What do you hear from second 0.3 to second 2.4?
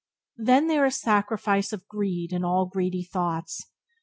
Then there is the sacrifice of greed